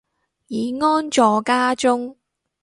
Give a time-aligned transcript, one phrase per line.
[0.47, 2.17] 已安坐家中